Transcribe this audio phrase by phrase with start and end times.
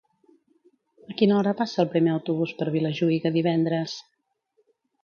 [1.11, 3.97] A quina hora passa el primer autobús per Vilajuïga divendres?